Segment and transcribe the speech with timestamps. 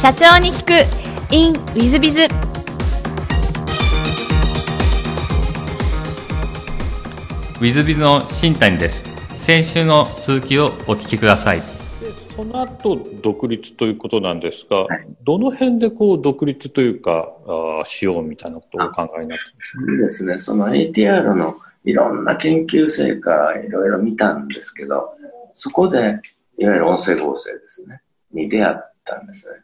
[0.00, 0.70] 社長に聞く。
[1.34, 9.02] In ウィズビズウィズビズの新谷です。
[9.42, 11.62] 先週の続きをお聞きください。
[12.36, 17.32] その後独立ということなんですが、はい、どの辺でこう独立というか
[17.82, 19.84] あしようみたいなことをお考えになってますか？
[19.84, 20.38] そうですね。
[20.38, 25.16] その ATR のいろんな研究成果いろいろ見たんですけど
[25.54, 26.20] そこで
[26.56, 28.00] いわゆる音声合成ですね。
[28.32, 29.54] に出会ったんですね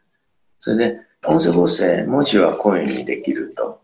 [0.65, 0.97] それで
[1.27, 3.81] 音声合成文字は声にできると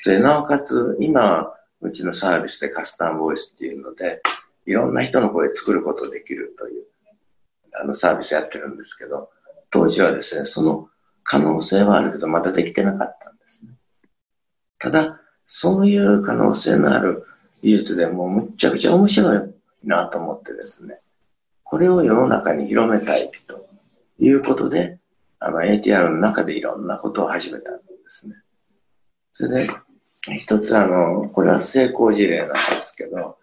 [0.00, 4.22] それなおかつ今うちのサービスでカスタムボイスっていうので
[4.66, 6.84] いろんな人の声作ることできるという
[7.80, 9.30] あのサービスやってるんですけど、
[9.70, 10.88] 当時はですね、その
[11.24, 13.72] 可能性はあるけど、まだできてなかったんですね。
[14.78, 17.26] ただ、そういう可能性のある
[17.62, 19.40] 技術でもうむちゃくちゃ面白い
[19.82, 21.00] なと思ってですね、
[21.64, 23.68] これを世の中に広めたいと
[24.20, 24.98] いうことで、
[25.46, 28.36] あの ATR の中でいろんなことを始めたんですね。
[29.34, 29.70] それで、
[30.38, 33.36] 一つあの、これは成功事例なんですけど、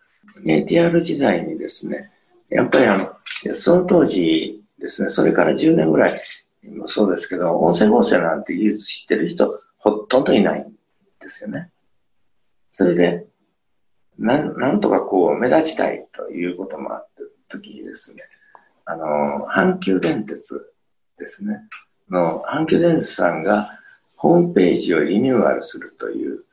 [0.44, 2.12] ATR 時代にですね、
[2.50, 6.22] やっぱりあの、その当時ですね、それから10年ぐらい
[6.64, 10.74] もそうですけど、音声合成なんて技術知ってる人ほとんどいないん
[11.20, 11.70] ですよね。
[12.72, 13.28] それで、
[14.18, 18.24] なん、なんとかこう目立ちたいということもあった時にですね、
[18.86, 20.74] あの、阪急電鉄
[21.20, 21.60] ですね、
[22.12, 23.80] の、阪急電鉄さんが
[24.16, 26.44] ホームページをリニューアルするという、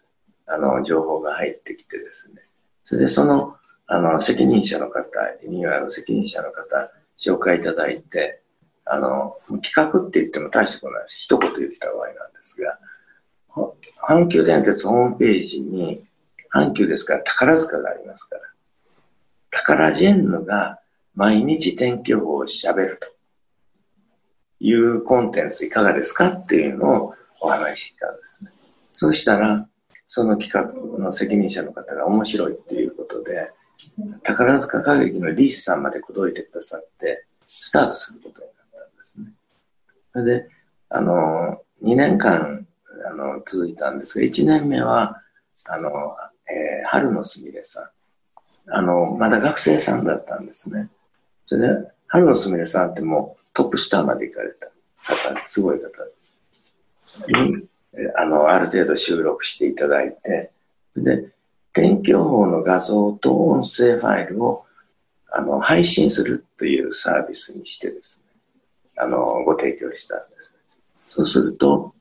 [0.47, 2.43] あの、情報が入ってきてですね、
[2.85, 3.59] それでその
[3.91, 5.03] あの、責任者の方、
[5.43, 8.43] リニューアル責任者の方、紹介いただいて、
[8.85, 11.17] あの、企画って言っても大したことないです。
[11.21, 12.79] 一言言った場合なんですが、
[14.07, 16.05] 阪急電鉄ホームページに、
[16.53, 18.43] 阪急ですから宝塚がありますから、
[19.51, 20.81] 宝ジェンヌが
[21.15, 23.09] 毎日天気予報を喋ると
[24.61, 28.51] いうコンテンツいかがですかっていうのをお話ししたんですね。
[28.93, 29.67] そうしたら、
[30.09, 33.51] その企画の責任者の方が面白いっていうことで、
[34.23, 39.27] 宝塚歌劇のリースさんまで口説いてくださって、スタートすることになったんですね。
[40.13, 40.49] それで、
[40.89, 42.67] あの、2年間、
[43.09, 45.23] あの、続いたんですが、1年目は、
[45.65, 45.91] あの、
[46.51, 47.91] えー、春のすみれさん。
[48.71, 50.89] あの、まだ学生さんだったんですね。
[51.47, 54.69] それで、春のすみれさんってもうトップスターまで行かれた。
[55.33, 55.89] 方、すごい方。
[57.27, 57.67] に、
[58.15, 60.53] あの、ある程度収録していただいて、
[60.97, 61.33] で、
[61.73, 64.65] 天気予報の画像と音声ファイルを
[65.31, 68.25] あの配信するというサービスにしてですね、
[68.97, 70.53] あの、ご提供したんです。
[71.09, 71.95] そうすると、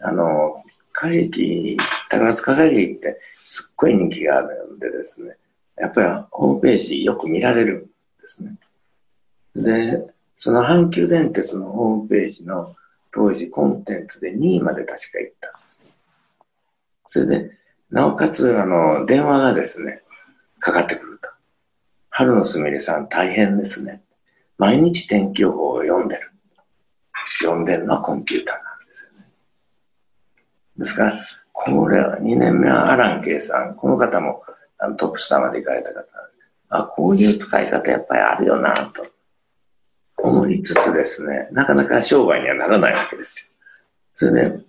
[0.00, 0.62] あの、
[0.94, 1.78] 歌劇、
[2.10, 5.38] 高津歌劇ってすっごい人気があるんでですね、
[5.78, 7.80] やっぱりホームページよく見られるん
[8.20, 8.56] ですね。
[9.56, 12.76] で、その阪急電鉄のホームページの
[13.12, 15.96] 当時コンテンツで2位まで確か行ったんです。
[17.08, 17.50] それで、
[17.90, 20.02] なおかつ、あの、電話がですね、
[20.60, 21.28] かかってくると。
[22.10, 24.00] 春のすみれさん大変ですね。
[24.58, 26.30] 毎日天気予報を読んでる。
[27.40, 29.26] 読んでるのはコンピューターなんですよね。
[30.78, 31.20] ですから、
[31.52, 33.74] これは2年目はアランケイさん。
[33.74, 34.44] この方も
[34.78, 36.06] あのトップスターまで行かれた方
[36.68, 39.17] あ、こういう使い方やっぱりあるよなと
[40.18, 43.58] 思いつつですね、なかなか商売にはならないわけですよ。
[44.14, 44.60] それで、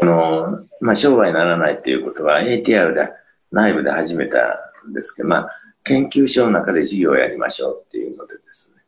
[0.00, 3.08] あの、まあ、商売にならないっていうことは ATR で
[3.52, 5.48] 内部で始めたんですけど、まあ、
[5.84, 8.82] 研究所の中で授業をやりましょうっていうのでですね、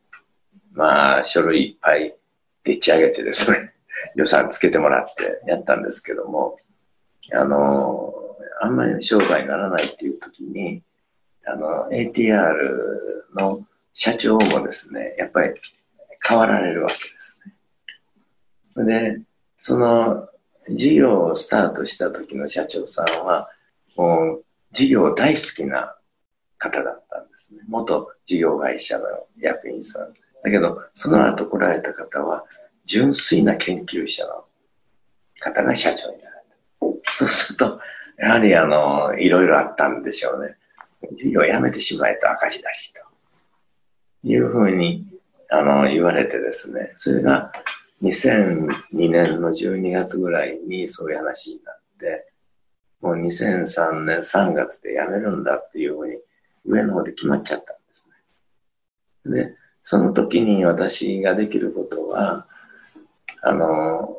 [0.73, 2.15] まあ、書類いっぱい
[2.63, 3.73] でっち上げてですね、
[4.15, 6.57] 予算つけてもらってやったんですけども、
[7.31, 8.13] あの、
[8.61, 10.81] あんまり商売にならないっていう時に、
[11.45, 12.53] あの、ATR
[13.35, 13.65] の
[13.99, 15.59] 社長もですね、やっぱり
[16.23, 19.15] 変わられるわけですね。
[19.15, 19.21] で、
[19.57, 20.29] その
[20.69, 23.49] 事業をスタートした時の社長さんは、
[23.95, 25.95] もう事業大好きな
[26.59, 27.61] 方だったんですね。
[27.67, 29.05] 元事業会社の
[29.39, 30.13] 役員さん。
[30.43, 32.45] だけど、その後来られた方は、
[32.85, 34.45] 純粋な研究者の
[35.39, 36.35] 方が社長になる。
[37.07, 37.79] そうすると、
[38.19, 40.55] やはりあの、いろいろあったんでしょうね。
[41.17, 43.06] 事業をやめてしまえと赤字だしと。
[44.23, 45.05] いうふうに、
[45.49, 46.91] あの、言われてですね。
[46.95, 47.51] それが、
[48.01, 52.31] 2002年の12月ぐらいにそういう話になって、
[53.01, 56.17] もう2003年3月で辞めるんだっていうふうに
[56.65, 59.45] 上の方で決まっちゃったんですね。
[59.45, 62.45] で、その時に私ができることは、
[63.41, 64.17] あの、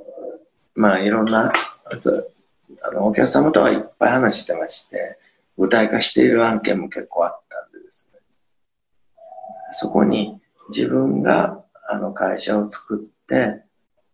[0.74, 1.52] まあいろんな、
[2.82, 5.18] あのお客様とはいっぱい話してまして、
[5.56, 7.47] 具体化している案件も結構あったんでですね。
[9.72, 13.62] そこに自分があの会社を作って、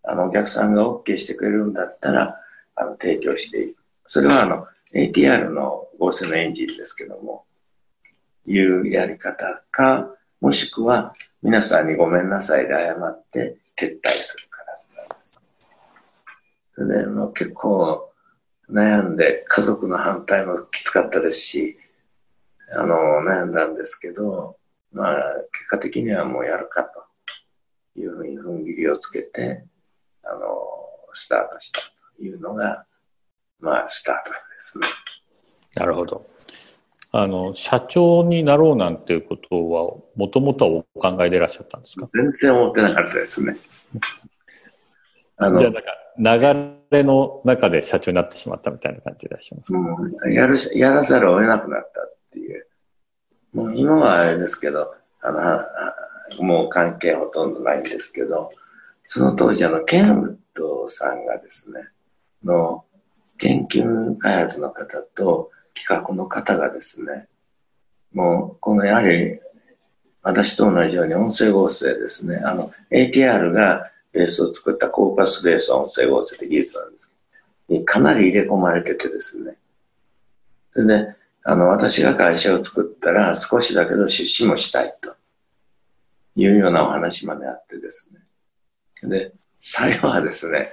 [0.03, 2.41] あの、お客さんが OK してくれるんだったら、
[2.77, 3.83] あの、提供していく。
[4.07, 7.45] それはあの、ATR の合成のエンジンですけども、
[8.47, 10.11] いうやり方か、
[10.41, 14.63] もしくは、皆さんにごめんなさいで謝って撤退するか
[14.97, 15.41] らなんです。
[16.75, 18.13] それで、もう結構
[18.71, 21.79] 悩んで、家族の反対もきつかったですし、
[22.73, 24.57] あの、悩んだんですけど、
[24.95, 25.15] まあ、
[25.53, 29.65] 結果的にはもうやるかというふうに踏ん切りをつけて、
[30.23, 30.39] あの、
[31.13, 31.81] スタートした
[32.17, 32.87] というのが、
[33.61, 34.87] まあ、スタートですね。
[35.75, 36.27] なるほど。
[37.11, 42.09] あの、社長になろうなんていうことは、もともとはお考えでいらっしゃったんですか？
[42.13, 43.57] 全然思ってなかったですね。
[45.37, 52.67] あの、じゃあ、なんか、流れの中で社長になってしまったみたいな感じでいらっしゃいますか、うん、やる、やらざるを得なくなったっていう。
[53.55, 58.51] もう今はあれですけど、あの、もう関係ほとんどないんですけど、
[59.05, 61.89] その当時、あの、ケンウッドさんがですね、
[62.45, 62.85] の
[63.39, 67.29] 研究開発の方と企画の方がですね、
[68.13, 69.41] もう、このやはり、
[70.23, 72.37] 私と同じように音声合成ですね。
[72.45, 77.13] あの、ATR がベースを作ったコーパスベース音声合成って技術なんです
[77.69, 79.57] けど、かなり入れ込まれててですね。
[80.73, 85.15] それで、あの、私が会社を作ったら少しだけど出資もしたいと
[86.37, 88.11] いうようなお話まであってです
[89.03, 89.09] ね。
[89.09, 90.71] で、最後はですね、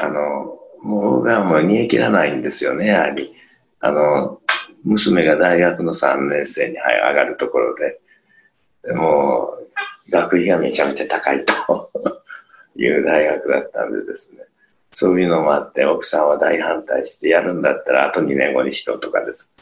[0.00, 3.34] あの、もう僕はもう煮え切らないんですよね、やはり。
[3.80, 4.40] あの、
[4.84, 8.00] 娘が大学の3年生に上がるところで、
[8.84, 9.58] でも、
[10.08, 11.90] 学費がめちゃめちゃ高いと
[12.76, 14.44] いう大学だったんでですね。
[14.92, 19.52] そういうのもあって、奥さんは大反対して、やるんだったらあと2年後にしろとかです。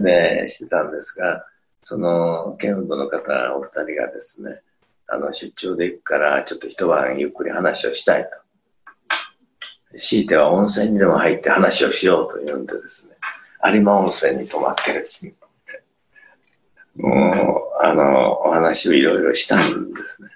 [0.00, 1.44] で、してたんですが、
[1.82, 4.62] その、ケンドの方、お二人がですね、
[5.08, 9.98] あの、出張で行くから、ちょっと一晩ゆっくり話をしたいと。
[9.98, 13.12] 強いては温泉にでも入って話をしようというんでですね、
[13.64, 15.34] 有馬温泉に泊まってですね、
[16.96, 20.28] もう、あの、お話をいろいろしたんですね。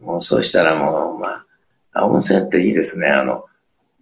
[0.00, 1.44] もうそうしたらもう、ま
[1.92, 3.08] あ、温泉っていいですね。
[3.08, 3.46] あの、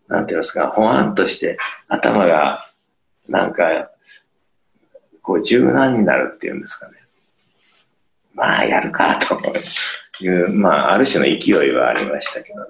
[0.08, 1.58] なんて言いますか、ほわんとして
[1.88, 2.70] 頭が、
[3.28, 3.91] なんか、
[5.22, 6.94] こう柔軟になるっていうんですかね。
[8.34, 12.66] まあ、やるか、という、まあ、ある種の勢いはありましたけどね。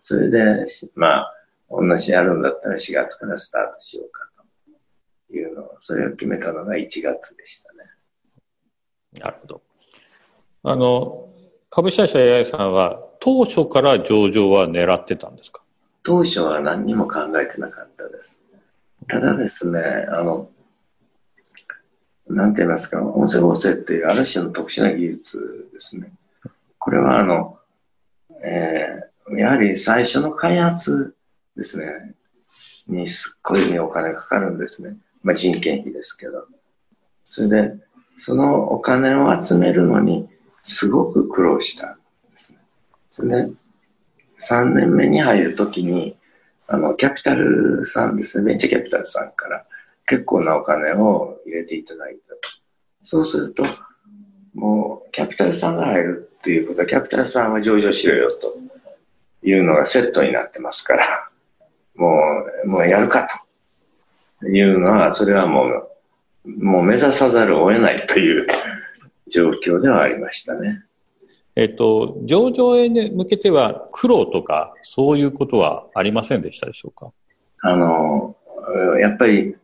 [0.00, 1.34] それで、まあ、
[1.70, 4.28] 同じやるんだったら4月からスタートしようか
[5.28, 7.78] というのを、それを決めたのが1月でしたね。
[9.20, 9.62] なるほど。
[10.64, 11.28] あの、
[11.70, 15.62] 株式会社 AI さんは当初から上場は狙ってたんですか？
[16.02, 18.40] 当初は何にも考えてなかったです。
[19.08, 19.80] ただですね、
[20.10, 20.50] あの、
[22.30, 26.12] なんて言いますか、音声合成っていうある種の特殊な技術ですね。
[26.78, 27.58] これはあの、
[28.42, 31.14] えー、やはり最初の開発
[31.56, 32.14] ですね、
[32.86, 34.96] にすっごいお金かかるんですね。
[35.22, 36.46] まあ人件費ですけど。
[37.28, 37.74] それで、
[38.18, 40.28] そのお金を集めるのに
[40.62, 41.96] すごく苦労したん
[42.32, 42.58] ですね。
[43.10, 43.52] それで、
[44.40, 46.16] 3年目に入るときに、
[46.66, 49.66] あの、キャピタルさんですね、ベンチャーキャピタルさんから
[50.10, 52.34] 結構なお金を入れていただいた。
[53.04, 53.64] そうすると、
[54.54, 58.56] もう、キャピタルさんが入るっていうことは、キャピタルさんは上場しろよと
[59.46, 61.28] いうのがセットになってますから、
[61.94, 62.18] も
[62.64, 63.28] う、もうやるか
[64.40, 68.48] というのは、それはもう、もう目指さざるを得ないという
[69.28, 70.82] 状況ではありましたね。
[71.54, 77.12] えっと、上場へ向けては苦労とかそういうことはありませんでしたでしょうか？
[77.60, 78.36] あの、
[79.00, 79.56] やっぱり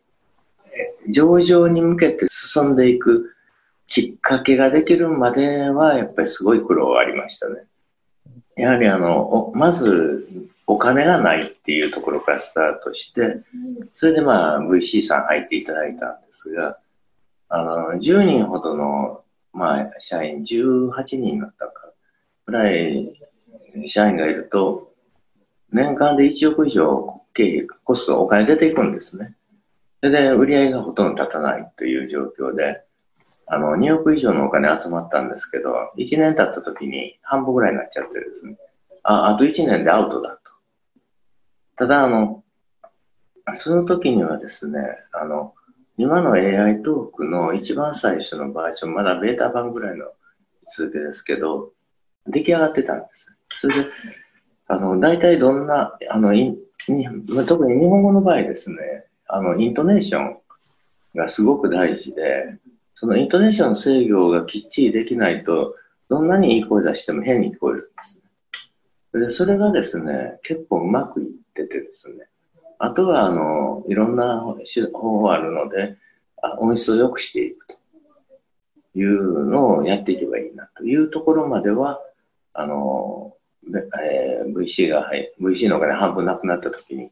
[1.08, 3.34] 上場に向けて進んでいく
[3.86, 7.62] きっかけができるまではやっぱりすごい苦労はありましたね。
[8.56, 10.28] やはりあの、まず
[10.66, 13.40] お金がないっていうところからスタートして、
[13.94, 16.78] それでまあ VC さん入っていただいたんですが、
[17.48, 19.22] あの、10人ほどの、
[19.52, 21.92] まあ、社員、18人になったか、
[22.44, 23.12] ぐらい
[23.86, 24.92] 社員がいると、
[25.70, 29.35] 年間で1億以上経費、コスト、お金出ていくんですね。
[30.06, 32.80] それで売り上げがほとんど立たないという状況で、
[33.48, 38.56] あの、2億以上のお金集まったんですけど、1年経った時に半分ぐらいになっちゃってですね。
[39.02, 40.52] あ、あと1年でアウトだと。
[41.74, 42.44] ただ、あの、
[43.56, 44.78] その時にはですね、
[45.10, 45.54] あの、
[45.98, 50.06] 今の AI トークの一番最初のバージョン、まだベータ版ぐらいの
[50.72, 51.72] 続けですけど、
[52.28, 53.36] 出来上がってたんです。
[53.56, 53.90] それで、
[54.68, 56.28] あの、大体どんな、あの、
[57.44, 58.76] 特に日本語の場合ですね、
[59.28, 60.36] あの、イントネーション
[61.14, 62.58] がすごく大事で、
[62.94, 65.74] そのイントネーションの制御がきっちりできないと、
[66.08, 68.20] どんなにいい声出しても変に聞こえるんです
[69.12, 69.20] ね。
[69.20, 72.28] で、それがですね、結構うまくいっててですね、
[72.78, 74.54] あとは、あの、いろんな方
[74.92, 75.96] 法あるので、
[76.58, 77.78] 音質を良くしていくと
[78.94, 82.00] いうのをやっていけばいいなというところまでは、
[82.52, 83.34] あの、
[84.00, 87.10] えー、VC が、VC のお金半分なくなった時に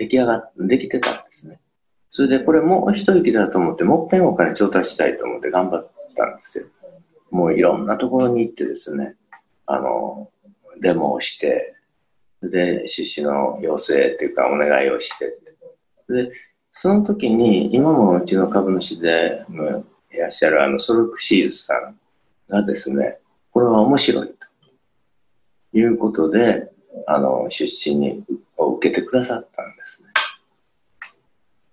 [0.00, 1.60] 出来上がっ、できてたんですね。
[2.08, 6.66] それでこれもう一息だと思って、もっぺんお金調達したいと思って頑張ったんですよ。
[7.30, 9.14] もういろんなところに行ってですね、
[9.66, 10.30] あの、
[10.80, 11.74] デモをして、
[12.42, 15.38] で、出資の要請っていうかお願いをして、
[16.08, 16.32] で、
[16.72, 19.44] その時に、今もうちの株主で
[20.10, 21.98] いらっしゃるあのソルクシーズさん
[22.48, 23.18] がですね、
[23.50, 26.72] これは面白いということで、
[27.06, 28.24] あの、出資に
[28.56, 30.08] を受けてくださったんですね。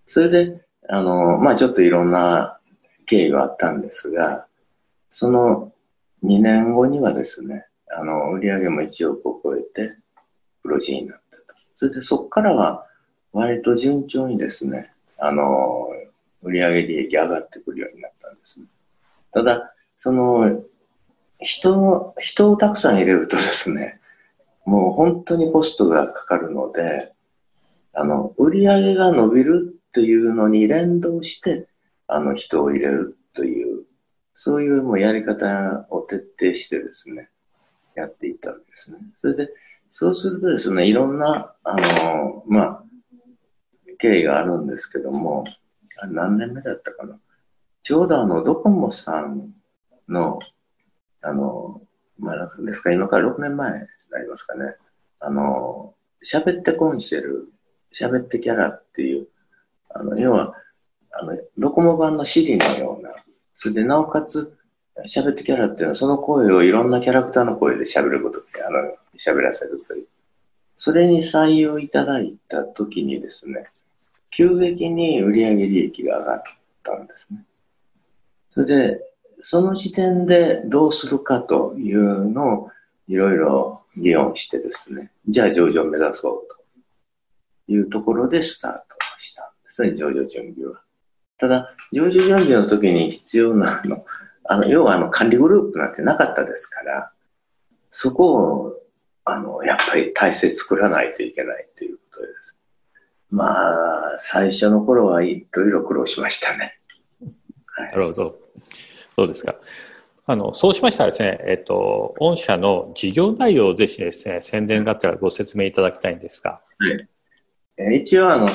[0.06, 2.60] それで、あの、まあちょっといろんな
[3.06, 4.46] 経緯があったんですが、
[5.12, 5.74] その
[6.24, 9.96] 2年後にはですね、あの、売上も1億を超えて、
[10.64, 11.60] 黒字になったと。
[11.76, 12.86] それでそこからは、
[13.34, 15.90] 割と順調にですね、あの、
[16.42, 18.66] 売上利益上がってくるようになったんですね。
[19.32, 20.64] ただ、その、
[21.40, 24.00] 人を、人をたくさん入れるとですね、
[24.68, 27.14] もう本当にコストがかかるので、
[27.94, 31.70] あの、売り上げが伸びるというのに連動して、
[32.06, 33.86] あの、人を入れるという、
[34.34, 37.30] そういうもうやり方を徹底してですね、
[37.96, 38.98] やっていったわけですね。
[39.22, 39.50] それで、
[39.94, 42.84] そうするとですね、いろんな、あの、まあ、
[44.00, 45.46] 経緯があるんですけども、
[46.12, 47.18] 何年目だったかな？
[47.84, 49.54] ちょうどあの、ドコモさん
[50.10, 50.40] の、
[51.22, 51.82] あの、
[52.20, 54.76] まあ、ですか、今から6年前なりますかね。
[55.20, 57.50] あの、喋ってコンシェル、
[57.94, 59.28] 喋ってキャラっていう、
[59.90, 60.54] あの、要は、
[61.12, 63.12] あの、ドコモ版の Siri のような、
[63.56, 64.56] それでなおかつ、
[65.08, 68.80] 喋ってキャラっていうのは、その声をいろんなキャラクターの声で喋ることって、あの、
[69.18, 70.08] 喋らせるという。
[70.78, 73.68] それに採用いただいたときにですね、
[74.32, 76.44] 急激に売上利益が上がっ
[76.84, 77.44] たんですね。
[78.54, 79.02] それで、
[79.42, 82.72] その時点でどうするかというのを
[83.08, 86.48] いろいろ議論してですね、じゃあ上場を目指そう
[87.68, 88.80] というところでスタート
[89.20, 90.82] したんですね、上場準備は。
[91.38, 94.06] ただ、上場準備の時に必要なの、
[94.46, 97.12] あの、要はあの管理グループなんてなかったですから、
[97.92, 98.74] そこを、
[99.26, 102.56] あの、やっぱり体制作らないといけないということです。
[103.30, 106.80] まあ、最初の頃はいろいろ苦労しましたね。
[107.66, 108.40] はい、なるほど。
[109.16, 109.56] そうですか？
[110.30, 116.60] あの、そうしましたらですね、えっと、御社の事業内容をぜひですね、宣伝があったらご説明いただきたいんですが。
[117.80, 118.02] はい。
[118.02, 118.50] 一応、あの、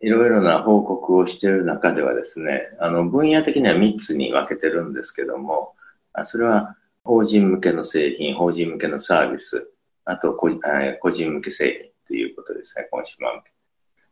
[0.00, 5.74] いろいろな報告をしている中ではですね、あの、分野的には3つに分けてるんですけども、
[6.22, 9.68] それは法人向けの製品、法人向けのサービス、
[10.04, 13.50] あと個人向け製品ということですね、コンシューマー向け。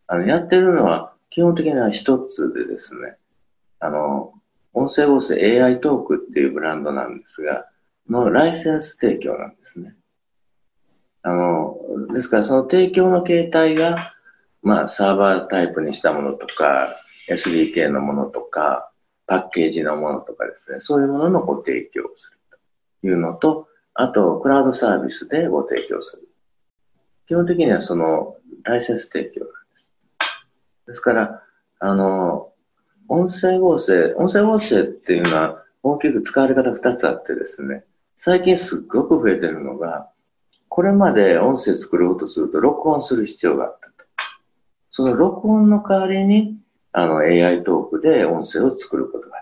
[0.08, 3.16] あの、やってるのは基本的には一つでですね、
[3.78, 4.34] あの、
[4.72, 7.66] 音声合成 AI トークっていうブランドなんですが、
[8.08, 9.94] のライセンス提供なんですね。
[11.22, 11.76] あの、
[12.12, 14.14] ですからその提供の形態が、
[14.62, 16.96] まあサーバータイプにしたものとか、
[17.28, 18.90] SDK のものとか、
[19.26, 22.38] パッケージのものとかですね、そういうもののご提供をする
[23.00, 26.28] というのと、あと、クラウドサービスでご提供する。
[27.28, 29.90] 基本的にはそのライセンス提供なんです。
[30.88, 31.42] ですから、
[31.78, 32.49] あの、
[33.12, 37.84] 音声合成、音声合成っていうのは大きく使われ方二つあってですね、
[38.18, 40.08] 最近すっごく増えてるのが、
[40.68, 44.08] これまで音声作ろうとすると録音する必要があったと。
[44.92, 46.56] その録音の代わりに、
[46.92, 49.38] あの AI トークで音声を作ることが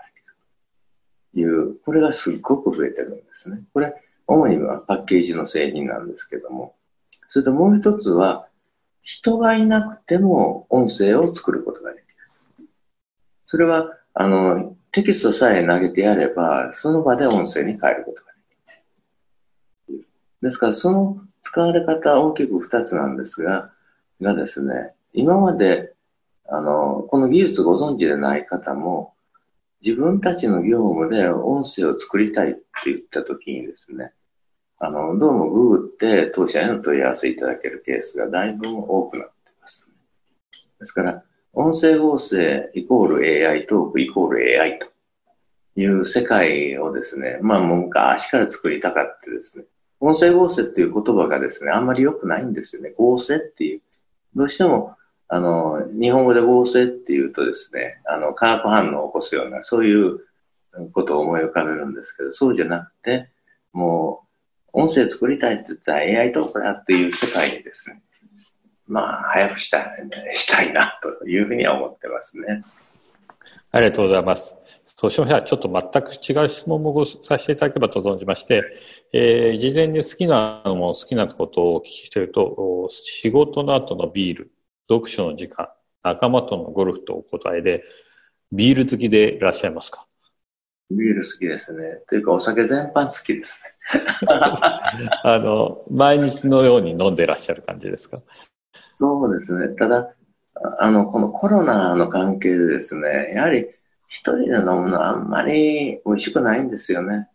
[1.35, 1.47] できる。
[1.47, 3.61] いう、これがすっごく増えてるんですね。
[3.71, 3.93] これ、
[4.25, 6.73] 主にはパッケージの製品なんですけども。
[7.27, 8.47] それともう一つは、
[9.03, 12.08] 人がいなくても音声を作ることができる。
[13.49, 18.31] それは、あの、テキストさえ投げてやれば、その場で音声に変えることが
[19.87, 20.07] できる。
[20.43, 23.71] ですから、その使われ方大きく二つなんですが、
[24.21, 25.95] がですね、今まで、
[26.47, 29.15] あの、この技術ご存知でない方も、
[29.83, 34.13] 自分たちの業務で音声を作りたいって言ったときにですね、
[34.77, 39.87] あの、どうもググって当社への問い合わせいただけるケースがだいぶ多くなってます、
[40.79, 44.87] ですから、音声合成イコール AI トークイコール AI と
[45.75, 49.65] いう世界をですね、まあもう昔から作りたかったですね。
[49.99, 52.93] 音声合成っていう言葉がですね、あんまり良くないんですよね。
[52.97, 53.81] 合成っていう。
[54.35, 54.95] どうしても、
[55.27, 60.19] あの、日本語で合成っていうとですね、あの、化学反応を起こすような、そういう
[60.93, 63.29] ことを思い浮かべるんですけど、そうじゃなくて、
[63.73, 64.23] も
[64.73, 68.01] う、音声作りたいって言ったら AI トークだっていう世界にですね、
[68.89, 69.85] まあ、早くした
[70.33, 72.63] したいなというふうには思ってますね。
[73.71, 74.55] ありがとうございます。
[74.83, 78.63] そうしましたら、ちょっと全く違う質問もごさせていただければと存じまして、
[79.13, 84.51] えー、事前に好きなのも好きなことをお聞きしていると、仕事の後のビール、
[84.89, 85.69] 読書の時間、
[86.01, 87.83] 仲間とのゴルフとお答えで、
[88.51, 90.07] ビール好きでいらっしゃいますか？
[90.89, 91.99] ビール好きですね。
[92.09, 94.01] というか、お酒全般好きですね。
[95.23, 98.23] あの、毎日のように飲んでいらっしゃる感じですか？
[98.95, 99.75] そうですね。
[99.75, 100.13] ただ、
[100.79, 103.67] あの、このコロナの関係でですね、やはり
[104.07, 107.27] 一人で飲むのはあんまり美味しくないんですよね。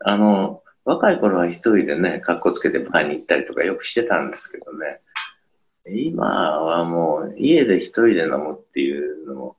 [0.00, 5.00] あの、若い頃は一人でね、格好つけてバーに行ったりとかよくしてたんですけどね。
[5.86, 9.56] 今はもう家で一人で飲むっていうのも、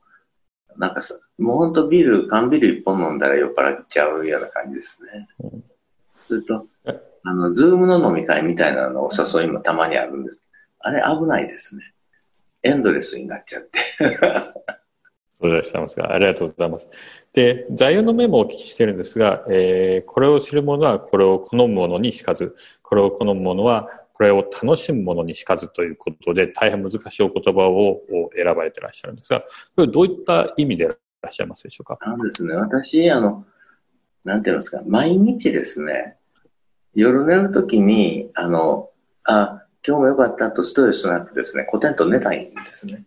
[0.76, 5.28] なんかさ、もうほんとビール、缶ビール一本飲んだら酔っ払っちゃうような感じですね。
[6.26, 6.66] それと、
[7.24, 10.40] あの、ズームの飲み会みたいなのお誘いもたまにあるんです。
[10.86, 11.82] あれ危ないですね。
[12.62, 13.78] エンドレスになっちゃって。
[15.32, 16.88] そうでらっしゃいますが、ありがとうございます。
[17.32, 28.02] で、座右の銘もお聞きしてるんですが、えー、これを知る者はこれを好む者にしかず、これを好む者はこれを楽しむ者にしかずということで、大変難しいお言葉を
[28.36, 29.46] 選ばれていらっしゃるんですが、こ
[29.78, 31.98] れどういった意味でいらっしゃいますでしょうか？
[32.00, 33.44] あのですね、私、あの、
[34.24, 36.16] なんていうんですか、毎日ですね、
[36.94, 38.90] 夜寝るときに、あの、
[39.24, 43.04] あ、今日もよかったとストレスなくですね、コテンと寝たいんですね。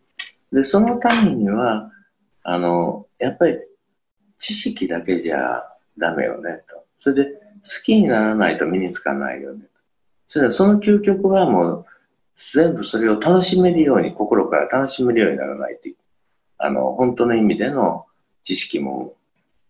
[0.54, 1.92] で、そのためには、
[2.44, 3.58] あの、やっぱり
[4.38, 5.64] 知識だけじゃ
[5.98, 6.86] ダメよねと。
[7.00, 9.70] それで、好きにならないと身につかないよねと。
[10.28, 11.86] それでその究極はもう、
[12.36, 15.96] 全部それを楽しめるように、心から楽しめるようにならないという、
[16.60, 18.06] あの、本当の意味での
[18.44, 19.16] 知識も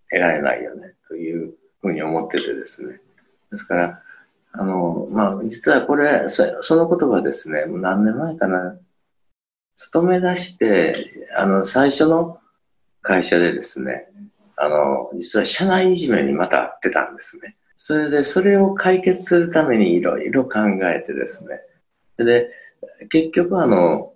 [0.09, 2.99] 得られないよね、というふうに思っててですね。
[3.49, 4.03] ですから、
[4.57, 8.77] あの、まあ、実はこれ、その言葉ですね、何年前かな、
[9.75, 12.39] 勤め出して、あの、最初の
[13.01, 14.09] 会社でですね、
[14.55, 17.55] あの、実は社内いじめにまた会ってたんですね。
[17.77, 21.61] それで、それを解決するためにいろいろ考えてですね。
[22.17, 22.49] で、
[23.09, 24.13] 結局あの、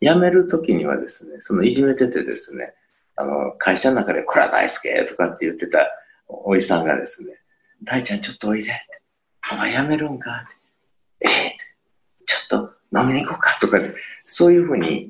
[0.00, 2.72] 辞めるときにはですね、そのいじめててですね、
[3.16, 5.88] あの、会社の中で、これは大好きとかって言ってた
[6.28, 7.32] おじさんがですね、
[7.82, 8.72] 大ちゃんちょっとおいで。
[9.52, 10.48] お前辞めるんか
[11.20, 11.26] え
[12.26, 13.94] ちょっと飲みに行こうかとかで、
[14.26, 15.08] そういうふうに、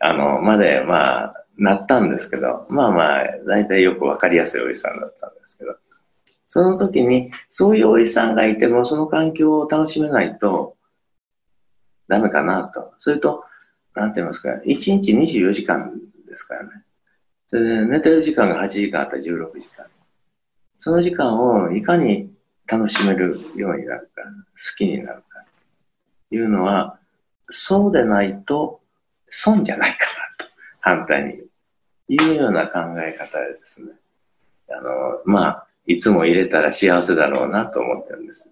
[0.00, 5.76] あの、まで、まあ、なったんですけど、まあまあ、大体よくわかりやすいおじさんだったんですけど、
[6.48, 10.76] その時に、そういうおじさんがいても、その環境を楽しめないと、
[12.08, 12.94] ダメかなと。
[12.98, 13.44] それと、
[13.94, 15.92] なんて言いますか、1日24時間
[16.28, 16.70] ですからね。
[17.48, 19.86] それで、寝てる時間が8時間あったら16時間。
[20.78, 22.33] その時間をいかに
[22.66, 25.44] 楽しめるようになるか、好きになるか、
[26.30, 26.98] いうのは、
[27.50, 28.80] そうでないと
[29.28, 30.06] 損じゃないか
[30.38, 30.50] なと、
[30.80, 31.44] 反対に。
[32.08, 33.92] いうような考え方でですね。
[34.68, 38.50] あの、まあ、いつも入れたら幸せだろうなと思ってるんです。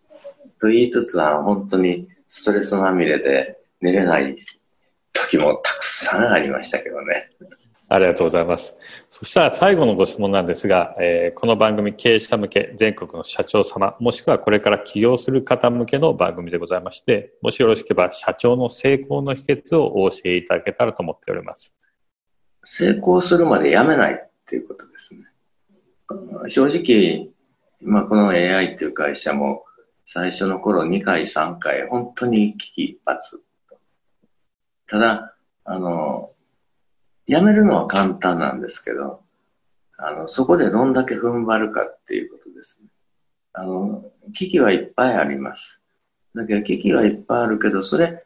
[0.60, 4.36] と言いつつは、本当にストレスまみれで寝れない
[5.12, 7.30] 時もたくさんありましたけどね。
[7.94, 8.76] ありがとうございます。
[9.10, 21.74] そしたら最後のご質問なんですが、えー、この番組経営者向け全国の社長様、もしくはこれから起業する方向けの番組でございまして、もしよろしければ社長の成功の秘訣をお教えいただけたらと思っております。
[22.64, 25.20] 成功するまでやめないっていうことですね。
[26.48, 27.28] 正直、
[27.82, 29.64] まあ、この AI っていう会社も
[30.06, 33.18] 最初の頃2回3回本当に危機一髪。
[34.86, 36.31] ただ、あの、
[37.26, 39.22] やめるのは簡単なんですけど、
[39.98, 42.88] あの、そこでどんだけ踏ん張るかっていうことですね。
[43.52, 44.04] あの、
[44.34, 45.80] 危機はいっぱいあります。
[46.34, 48.24] だけど危機はいっぱいあるけど、それ、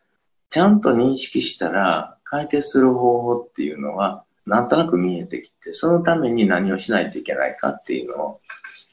[0.51, 8.41] ちゃんと認識したら解決する方法っていうのは、なんとなく見えてきて、そのために何をしないといけないかっていうのを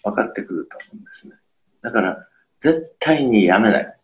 [0.04, 1.36] 分かってくると思うんですね。
[1.82, 2.28] だから、
[2.60, 3.96] 絶対にやめない。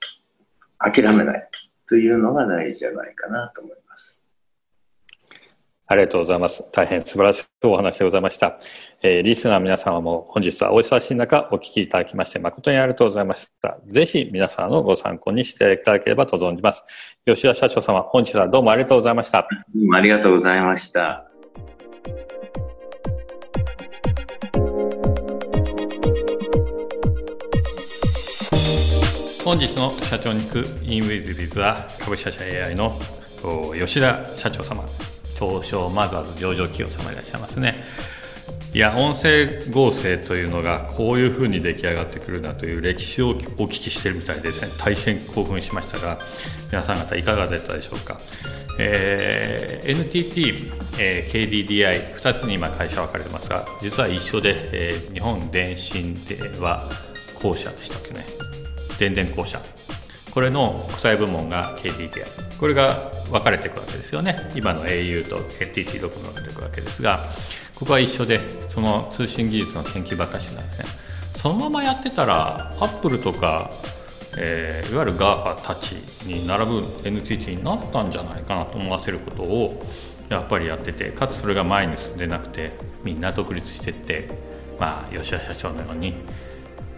[0.77, 1.49] 諦めない。
[1.87, 3.88] というのが大事じゃないかなと思います。
[5.91, 6.63] ありがとうございます。
[6.71, 8.59] 大変素晴らしいお話でございました。
[9.01, 13.79] えー、リスナーの皆様も本日はお忙しい中お聞きいただきまして誠にありがとうございました。
[13.87, 16.83] ぜひ皆さんのご参考にしていただければと存じます。
[17.25, 19.47] 吉田社長様、本日はどうもありがとうございました。
[19.73, 21.25] どうもありがとうございました。
[29.43, 32.91] 本日の社長に行くインウィズビズは株式会社 AI の
[33.73, 34.85] 吉田社長様
[35.39, 37.83] 東証マザーズ上場企業様いらっしゃいますね。
[38.71, 46.19] いや音声合成というのがこういうふうに出来上がってくるなという歴史をお聞きしてるみたいです、ね、大変興奮しましたが
[46.71, 48.19] 皆さん方いかがだったでしょうか、
[48.77, 56.87] えー、NTT、えー、KDDI2 つに今会社分かれてますが実は一緒で、えー、日本電信では
[57.41, 58.23] 公社でしたっけね。
[58.99, 59.59] 電電公社
[60.31, 64.51] これの国際部門が KDDI これが分かれていくわけですよね。
[64.53, 67.25] 今の au と NTT どこ分かれていくわけですが
[67.75, 70.85] ここは一緒でその通信技術の研究ばっかしなんですね。
[71.35, 73.71] そのままやってたらアップルとか、
[74.37, 75.93] えー、いわゆる GAFA たち
[76.27, 79.81] に並ぶ NTT になったんじゃないかなと思わせることを
[80.27, 82.71] やっぱりやっててかつそれが前に進んでなくて
[83.05, 84.27] みんな独立してって
[84.77, 86.13] まあ吉田社長のように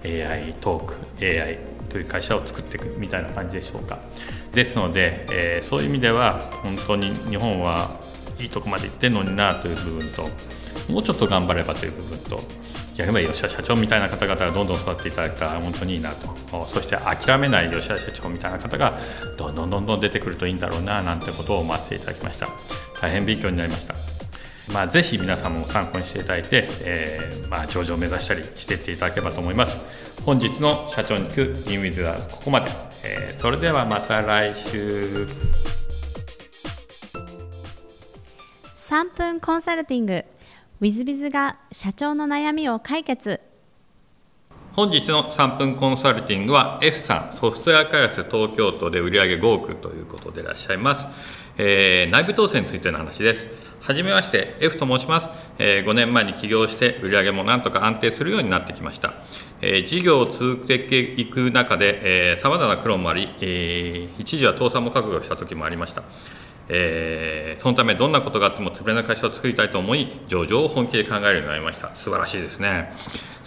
[0.03, 3.99] AI トーク AI という会社を作っていくみたいな感じでしょうか。
[4.53, 7.99] ですので、えー、そういう意味では本当に日本は
[8.39, 10.27] いいとこまで行ってるのになという部分と
[10.91, 12.41] もうちょっと頑張ればという部分と
[12.97, 16.65] やれば吉田社長みたいな方々がどんどん育っていただいたら本当にいいなと。
[16.65, 18.97] そして諦めない吉田社長みたいな方が
[19.37, 22.49] どんどんどんどん出てくるといいんだろうななんてことを思わせていただきました。
[23.01, 24.10] 大変勉強になりました。
[24.73, 29.77] まあ、ぜひ皆さんも参考にしていただいて、えー、まあ、上場を目指したりしていっていただければと思います。
[30.23, 32.71] 本日の社長に行くインウィズはここまで、
[33.03, 35.27] えー、それではまた来週。
[38.77, 40.25] 3分コンサルティング。
[40.81, 43.41] I z b i z が社長の悩みを解決。
[44.73, 51.07] 本日の3分コンサルティングは F さんソフトウェア開発東京都で売上5億ということでいらっしゃいます、
[51.57, 53.47] えー、内部統制についての話です
[53.81, 59.15] はじめまして F と申します、え、5年前に起業して売り上げもなんとか安定するようになってきました、
[59.59, 66.03] え、事業を続けていく中でさまざまな苦労もあり、一時は倒産も覚悟した時もありました。
[66.73, 71.93] えー、そのためどんなことがあっても潰れない会社を作りたいと思い上場を本気で考えるようになりました。
[71.95, 72.93] 素晴らしいですね。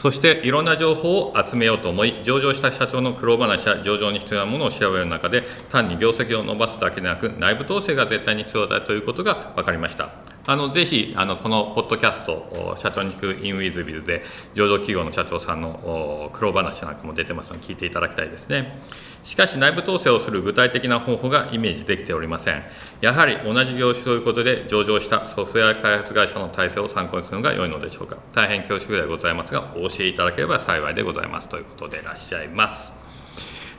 [0.04, 10.10] そしていろんな情報を集めようと思い上場した社長の苦労話や上場に必要なものを調べる中で単に業績を伸ばすだけでなく内部統制が絶対に必要だということが分かりました。
[10.46, 18.78] あのぜひあのこのポッドキャスト社長に聞くインウィズビズで上場企業の社長さんの苦労話なんかも出てますので聞いていただきたいですね。
[19.22, 22.62] しかし内部統制をする具体的な方法がイメージできておりません。
[23.00, 28.18] やはり同じ業種ということで上場したソフトウェア開発会社の体制を参考にするのが良いのでしょうか。
[28.34, 32.92] 大変恐縮ではございますがお教えいただければ幸いでございますということでいらっしゃいます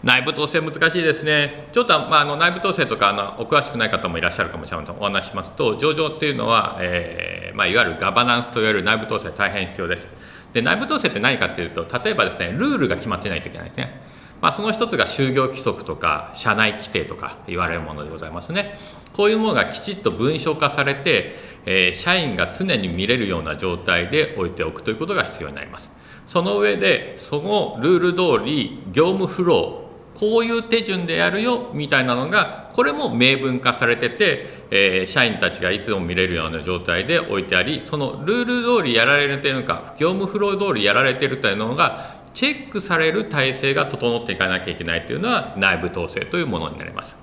[0.03, 10.07] 内部統制難しいですね、ちょっと、まあ、あの内部統制とかあのお詳しくない方もいらっしゃるかもしれませんお話しますと、上場っていうのは、えーまあ、いわゆるガバナンスといわれる内部統制、大変必要です。
[10.53, 13.99] で内部統制って何かっていうと、例えばですね、ルールが決まってないといけないですね。
[14.41, 18.77] まあ、その一つが就業規則とか社内規定とか言われるものでございますね。
[19.13, 21.33] こういうものがきちっと文書化されて、
[21.65, 25.94] えー、社員が常に見れるような状態で置いておくということが必要になります。
[26.27, 29.85] その上で、そのルール通り業務フロー
[30.15, 47.15] こういう手順でやるよみたいなのがこれも明文化されてて、えー、社員たちがいつも見れるような状態で置いてありそのルール通りやられているのか業務フロー通りやられているというのがチェックされる体制が整っていかなきゃいけないというのは内部統制というものになります。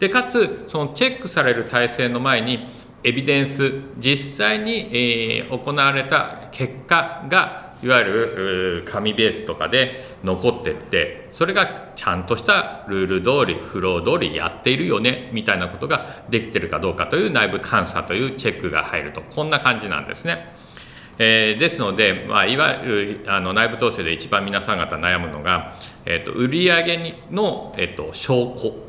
[0.00, 2.66] でかつそのチェックされる体制の前に
[3.02, 20.52] エビデンス実際に、えー、行われた結果がいわゆる紙ベースとかで残ってってそれがちゃんとしたルール通りフロー通りやっているよねみたいなことができてるかどうかという内部監査というチェックが入るとこんな感じなんですね。
[21.18, 25.72] えー、ですので、まあ、いわゆるあの内部統制で一番皆さん方悩むのが、
[26.04, 28.85] えーと、売上の、えーと証拠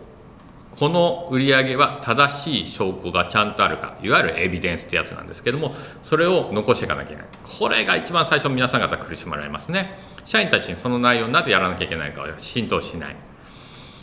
[0.78, 7.26] この売り上げは正しい証拠がちゃんとあるかいわゆるエビデンスってやつなんですけどもそれを残していかなきゃいけない。
[7.44, 9.98] これが一番最初皆さん方苦しまれますね。
[10.26, 13.16] 社員たちにその内容なぜやらなきゃいけないかは浸透しない。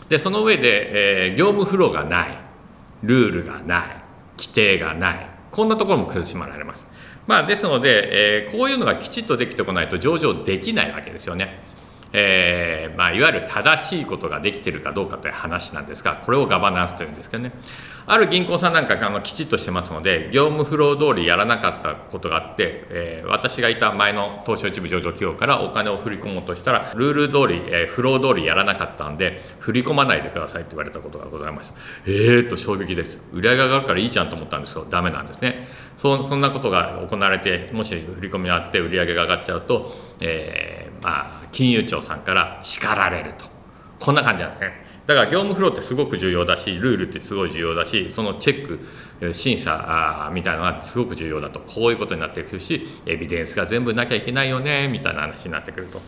[0.09, 2.39] でその上で、えー、業務フローがない
[3.03, 4.05] ルールがない
[4.37, 6.87] 規定がないこんなところも苦しまれます。
[7.29, 11.63] まあですので、えー、こういうのがきちっとできてこないと上場できないわけですよね。
[12.17, 17.53] えー、まあ、いわゆる正しいことができてるかどうかという話なんですがこれをガバナンスというんですけどね。
[18.07, 31.75] ある銀行さんなんかあのきちっとしてますので業務フロー通りやらなかったことがあって、えー、私がいた前の東証一部上場企業からお金を振り込もうとしたらルール通り、えー、フロー通りやらなかったんで振り込まないでくださいって言われたことがございました。
[32.07, 33.19] えーと衝撃です。
[33.33, 35.67] 売上が上がるからいいじゃんと思ったんですけどダメなんですね。
[35.97, 43.47] そそんなことが行われてもし振り込みがあって売上が上がっちゃうと、えー、まあ金融庁さんから叱られると。
[44.01, 44.73] こんな感じなんですね。
[45.07, 48.79] だから業務フローってすごく重要だしルールってすごい重要だしそのチェッ
[49.21, 51.61] ク審査みたいなのがすごく重要だと。
[51.61, 56.01] こういうことになってくるしエビデンスが全部なきゃいけないよねみたいな話になってくると。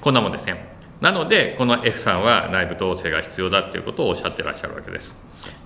[0.00, 0.75] こんなもんですね。
[1.00, 5.14] なのでこの F さんは内部統制が必要だっていうことをおっしゃってらっしゃるわけです。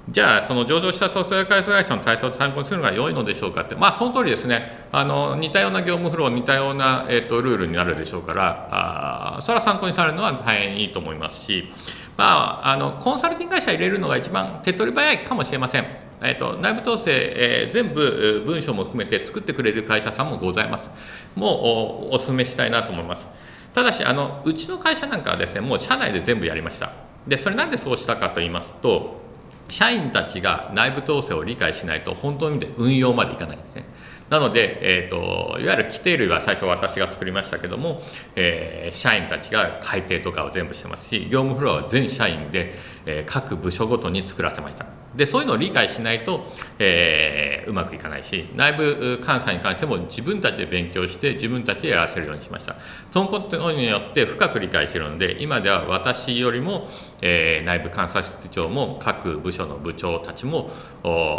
[0.09, 3.77] じゃあその上場したソフトウェア開発会社の対象を参考にするのが良いのでしょうかって。
[3.77, 4.89] まあその通りですね。
[4.91, 11.71] あの似たような業務フロー似たような、えーと、ルールになるでしょうからあそれは参考にされるのは大変いいと思いますし。
[12.17, 15.87] まああのコンサルティング会社入れるのが一番手っ取り早いかもしれません。
[16.23, 20.91] えーと、内部統制、えー、全部文章も含めて作ってくれる会社さんもございます。
[21.35, 23.27] もうお勧めしたいなと思います。
[23.73, 26.93] ただしあのうちの会社なんかはですねもう社内で全部やりました。
[27.27, 29.21] でそれなんでそうしたかと言いますと
[29.69, 33.85] 社員たちが内部統制を理解しないと本当の意味で運用までいかないんですね。
[34.31, 38.01] なので、えーと、いわゆる規定類は最初私が作りましたけども、
[38.37, 42.73] えー、社員たちが改定とかを全部してますし業務フロアは全社員で、
[43.07, 44.87] えー、各部署ごとに作らせました。
[45.17, 46.45] でそういうのを理解しないと、
[46.79, 52.77] えー、うまくいかないし内部監査に関しても自分たちで勉強して自分たちでやらせるようにしました。
[53.11, 56.89] そのことによって深く理解してるので今では私よりも、
[57.21, 60.71] えー、内部監査室長も各部署の部長たちも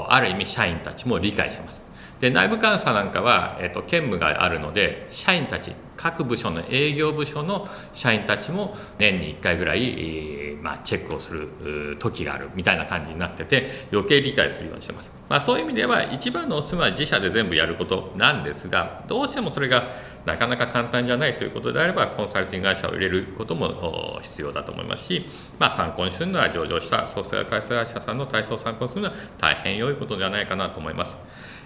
[0.09, 1.90] ある意味社員たちも理解してます。
[2.21, 19.89] で内部監査なんかは、えーと、兼務があるので社員たち各部署の営業部署の社員たちも年に1回ぐらい、えー、まあ、チェックをする時があるみたいな感じになってて余計理解するようにしてます、まあ、そういう意味では一番のおすすめは自社で全部やることなんですがどうしてもそれが
[20.25, 25.25] なかなか簡単じゃないということであればコンサルティング会社を入れることも必要だと思いますし、
[25.57, 31.15] まあ、参考にするのは上場したソフトウェア開発会社さんの体操を参考にするのは大変良いことではないかなと思います。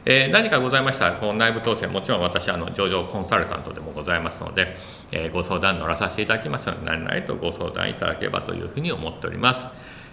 [0.06, 4.76] えー、何かございましたら、この内部統制、もちろん私、あの上場コンサルタントでもございますので、
[5.12, 9.68] えー、ご相談乗らさせていただきますので、何々とご相談いただければというふうに思っております。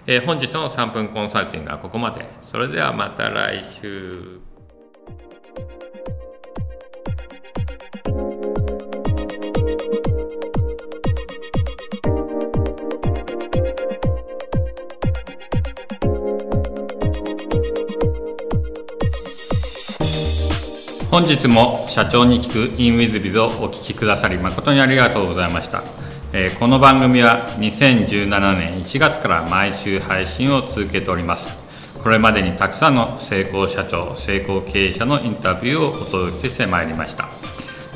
[0.07, 2.26] えー、本日の3分コンサルティングはここまで。
[2.42, 4.51] それではまた来週。
[21.12, 25.83] 本日も社長に聞く in WizBiz をお聞きくださり誠にありがとうございました、
[26.33, 31.46] えー、この番組は2017年1月から毎週配信を続けております。
[32.03, 37.29] これまでにたくさんの成功社長成功経営者のインタビューをお届けしてまいりました。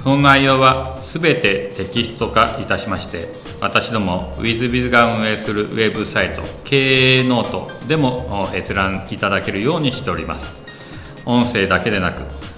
[0.02, 10.52] その内容は全てテキスト化いたしまして私ども WizBiz が運営するウェブサイト経営ノートでも閲覧いただけるようにしております。
[11.24, 12.45] 音声だけでなく